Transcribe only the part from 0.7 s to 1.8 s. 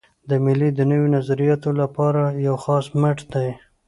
د نوو نظریاتو